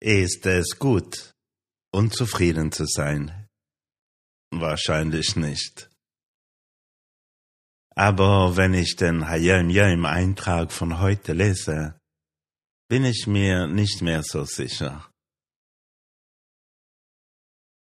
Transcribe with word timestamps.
Ist 0.00 0.46
es 0.46 0.78
gut, 0.78 1.34
unzufrieden 1.92 2.70
zu 2.70 2.86
sein? 2.86 3.48
Wahrscheinlich 4.52 5.34
nicht. 5.34 5.90
Aber 7.96 8.56
wenn 8.56 8.74
ich 8.74 8.94
den 8.94 9.28
Hayam 9.28 9.70
Yam 9.70 10.04
Eintrag 10.04 10.70
von 10.70 11.00
heute 11.00 11.32
lese, 11.32 11.98
bin 12.88 13.04
ich 13.04 13.26
mir 13.26 13.66
nicht 13.66 14.00
mehr 14.00 14.22
so 14.22 14.44
sicher. 14.44 15.10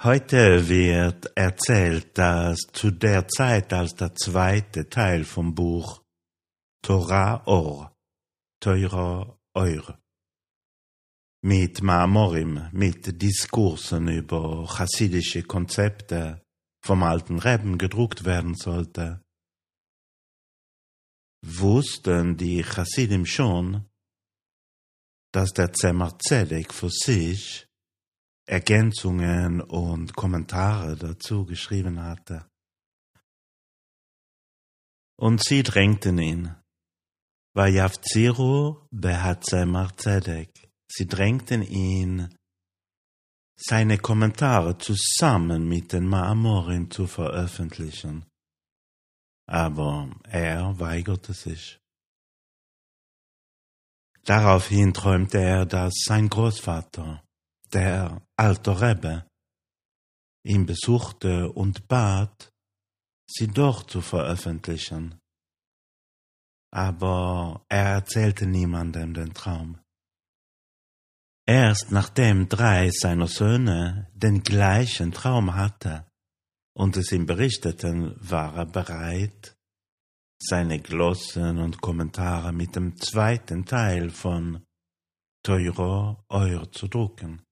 Heute 0.00 0.68
wird 0.68 1.36
erzählt, 1.36 2.16
dass 2.16 2.60
zu 2.72 2.92
der 2.92 3.26
Zeit, 3.26 3.72
als 3.72 3.94
der 3.96 4.14
zweite 4.14 4.88
Teil 4.88 5.24
vom 5.24 5.52
Buch 5.54 6.02
Torah 6.82 7.44
Or, 7.46 7.92
Teurer 8.60 9.36
Eure, 9.54 9.98
mit 11.44 11.82
Maamorim, 11.82 12.70
mit 12.72 13.20
Diskursen 13.20 14.08
über 14.08 14.66
chassidische 14.66 15.42
Konzepte 15.42 16.42
vom 16.82 17.02
alten 17.02 17.38
Reben 17.38 17.76
gedruckt 17.76 18.24
werden 18.24 18.54
sollte, 18.54 19.22
wussten 21.44 22.38
die 22.38 22.62
Chassidim 22.64 23.26
schon, 23.26 23.84
dass 25.32 25.52
der 25.52 25.70
Zemar 25.74 26.18
Zedek 26.18 26.72
für 26.72 26.88
sich 26.88 27.68
Ergänzungen 28.46 29.60
und 29.60 30.16
Kommentare 30.16 30.96
dazu 30.96 31.44
geschrieben 31.44 32.02
hatte. 32.02 32.48
Und 35.18 35.44
sie 35.44 35.62
drängten 35.62 36.18
ihn. 36.18 36.54
Vayavziru 37.54 38.88
behat 38.90 39.44
Zemar 39.44 39.94
Zedek. 39.98 40.63
Sie 40.90 41.06
drängten 41.06 41.62
ihn, 41.62 42.34
seine 43.56 43.98
Kommentare 43.98 44.78
zusammen 44.78 45.68
mit 45.68 45.92
den 45.92 46.06
Maamorim 46.06 46.90
zu 46.90 47.06
veröffentlichen. 47.06 48.26
Aber 49.46 50.10
er 50.24 50.78
weigerte 50.78 51.32
sich. 51.32 51.78
Daraufhin 54.24 54.94
träumte 54.94 55.38
er, 55.38 55.66
dass 55.66 55.92
sein 56.04 56.30
Großvater, 56.30 57.22
der 57.72 58.22
alte 58.36 58.80
Rebbe, 58.80 59.26
ihn 60.44 60.64
besuchte 60.64 61.50
und 61.50 61.86
bat, 61.88 62.50
sie 63.28 63.48
doch 63.48 63.82
zu 63.84 64.00
veröffentlichen. 64.00 65.18
Aber 66.72 67.64
er 67.68 67.94
erzählte 67.94 68.46
niemandem 68.46 69.14
den 69.14 69.34
Traum. 69.34 69.83
Erst 71.46 71.90
nachdem 71.90 72.48
drei 72.48 72.90
seiner 72.90 73.26
Söhne 73.26 74.10
den 74.14 74.42
gleichen 74.42 75.12
Traum 75.12 75.54
hatte 75.54 76.06
und 76.74 76.96
es 76.96 77.12
ihm 77.12 77.26
berichteten, 77.26 78.16
war 78.18 78.56
er 78.56 78.66
bereit, 78.66 79.54
seine 80.38 80.80
Glossen 80.80 81.58
und 81.58 81.82
Kommentare 81.82 82.52
mit 82.52 82.76
dem 82.76 82.96
zweiten 82.96 83.66
Teil 83.66 84.10
von 84.10 84.64
Teuro 85.42 86.24
Eur 86.30 86.72
zu 86.72 86.88
drucken, 86.88 87.42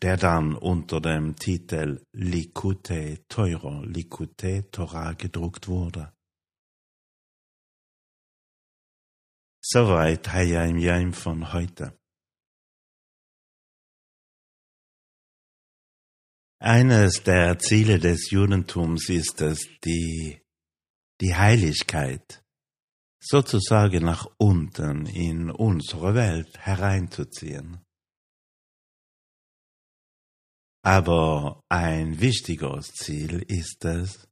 der 0.00 0.16
dann 0.16 0.54
unter 0.54 1.02
dem 1.02 1.36
Titel 1.36 2.02
Likute 2.12 3.26
Teuro, 3.28 3.82
Likute 3.82 4.70
Torah 4.70 5.12
gedruckt 5.12 5.68
wurde. 5.68 6.14
Soweit 9.62 10.32
Hayim 10.32 10.78
Yaim 10.78 11.12
von 11.12 11.52
heute. 11.52 12.01
Eines 16.64 17.24
der 17.24 17.58
Ziele 17.58 17.98
des 17.98 18.30
Judentums 18.30 19.08
ist 19.08 19.40
es, 19.40 19.68
die, 19.84 20.40
die 21.20 21.34
Heiligkeit 21.34 22.44
sozusagen 23.20 24.04
nach 24.04 24.28
unten 24.38 25.06
in 25.06 25.50
unsere 25.50 26.14
Welt 26.14 26.56
hereinzuziehen. 26.60 27.80
Aber 30.84 31.64
ein 31.68 32.20
wichtigeres 32.20 32.92
Ziel 32.92 33.44
ist 33.48 33.84
es, 33.84 34.28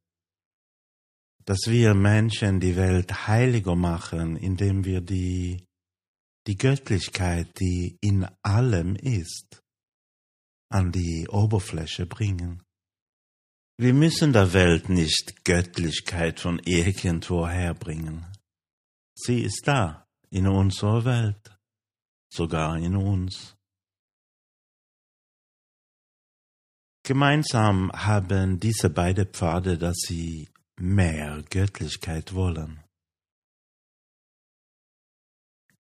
dass 1.44 1.62
wir 1.66 1.94
Menschen 1.94 2.60
die 2.60 2.76
Welt 2.76 3.26
heiliger 3.26 3.74
machen, 3.74 4.36
indem 4.36 4.84
wir 4.84 5.00
die, 5.00 5.66
die 6.46 6.56
Göttlichkeit, 6.56 7.58
die 7.58 7.98
in 8.00 8.24
allem 8.44 8.94
ist, 8.94 9.64
an 10.70 10.92
die 10.92 11.28
Oberfläche 11.28 12.06
bringen. 12.06 12.62
Wir 13.76 13.94
müssen 13.94 14.32
der 14.32 14.52
Welt 14.52 14.88
nicht 14.88 15.44
Göttlichkeit 15.44 16.40
von 16.40 16.58
irgendwo 16.64 17.46
herbringen. 17.46 18.26
Sie 19.14 19.42
ist 19.42 19.62
da, 19.66 20.06
in 20.30 20.46
unserer 20.46 21.04
Welt, 21.04 21.58
sogar 22.32 22.76
in 22.78 22.96
uns. 22.96 23.56
Gemeinsam 27.02 27.90
haben 27.92 28.60
diese 28.60 28.90
beiden 28.90 29.26
Pfade, 29.26 29.78
dass 29.78 29.96
sie 30.06 30.48
mehr 30.78 31.42
Göttlichkeit 31.50 32.34
wollen. 32.34 32.84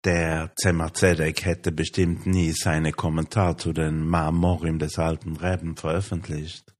Der 0.07 0.55
Zemar 0.55 0.93
Zedek 0.93 1.43
hätte 1.43 1.73
bestimmt 1.73 2.25
nie 2.25 2.53
seine 2.53 2.93
Kommentar 2.93 3.57
zu 3.57 3.73
den 3.73 4.07
Marmorim 4.07 4.79
des 4.79 4.97
alten 4.97 5.35
Reben 5.35 5.75
veröffentlicht. 5.75 6.73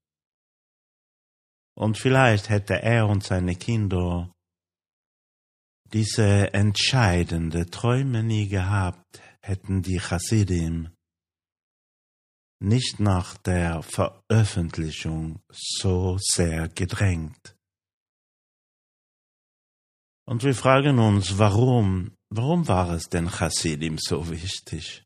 Und 1.75 1.97
vielleicht 1.97 2.47
hätte 2.47 2.81
er 2.81 3.05
und 3.07 3.25
seine 3.25 3.55
Kinder 3.55 4.33
diese 5.91 6.53
entscheidende 6.53 7.65
Träume 7.65 8.23
nie 8.23 8.47
gehabt, 8.47 9.21
hätten 9.41 9.81
die 9.81 9.99
Chassidim 9.99 10.95
nicht 12.59 13.01
nach 13.01 13.35
der 13.39 13.83
Veröffentlichung 13.83 15.41
so 15.51 16.17
sehr 16.17 16.69
gedrängt. 16.69 17.57
Und 20.25 20.45
wir 20.45 20.55
fragen 20.55 20.99
uns, 20.99 21.37
warum 21.37 22.16
Warum 22.29 22.67
war 22.67 22.89
es 22.89 23.07
denn 23.07 23.29
Chassidim 23.29 23.97
so 23.97 24.29
wichtig? 24.29 25.05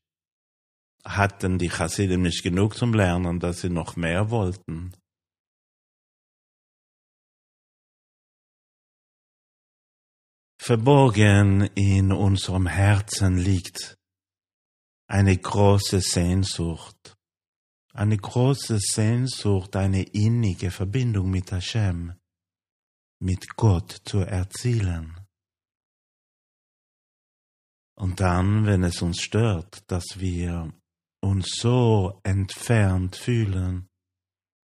Hatten 1.06 1.58
die 1.58 1.70
Chassidim 1.70 2.24
nicht 2.24 2.44
genug 2.44 2.76
zum 2.76 2.94
Lernen, 2.94 3.40
dass 3.40 3.62
sie 3.62 3.70
noch 3.70 3.96
mehr 3.96 4.30
wollten? 4.32 4.96
Verborgen 10.60 11.62
in 11.76 12.12
unserem 12.12 12.68
Herzen 12.68 13.38
liegt 13.38 13.98
eine 15.08 15.38
große 15.38 16.02
Sehnsucht, 16.02 17.16
eine 17.94 18.18
große 18.18 18.78
Sehnsucht, 18.80 19.76
eine 19.76 20.04
innige 20.04 20.72
Verbindung 20.72 21.30
mit 21.30 21.52
Hashem, 21.52 22.14
mit 23.20 23.56
Gott 23.56 24.02
zu 24.06 24.20
erzielen. 24.20 25.21
Und 28.02 28.20
dann, 28.20 28.66
wenn 28.66 28.84
es 28.84 29.04
uns 29.04 29.22
stört, 29.22 29.84
dass 29.92 30.20
wir 30.20 30.74
uns 31.22 31.46
so 31.60 32.20
entfernt 32.24 33.16
fühlen 33.16 33.90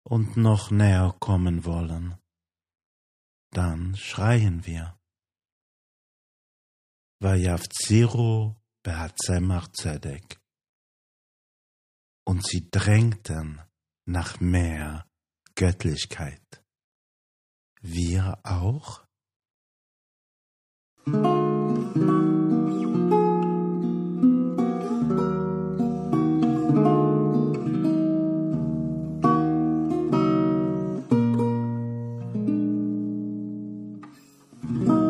und 0.04 0.36
noch 0.36 0.70
näher 0.70 1.12
kommen 1.18 1.64
wollen, 1.64 2.16
dann 3.50 3.96
schreien 3.96 4.64
wir. 4.64 4.96
Und 12.24 12.46
sie 12.46 12.68
drängten 12.70 13.60
nach 14.04 14.38
mehr 14.38 15.04
Göttlichkeit. 15.56 16.64
Wir 17.80 18.38
auch? 18.44 19.04
Mm-hmm. 34.66 35.05